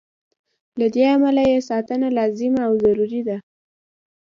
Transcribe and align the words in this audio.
له 0.79 0.87
دې 0.95 1.03
امله 1.15 1.43
یې 1.51 1.65
ساتنه 1.69 2.07
لازمه 2.17 2.61
او 2.67 2.73
ضروري 2.83 3.21
ده. 3.27 3.37